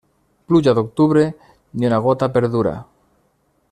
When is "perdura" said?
2.39-2.77